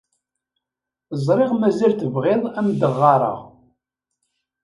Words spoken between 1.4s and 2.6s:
mazal tebɣiḍ ad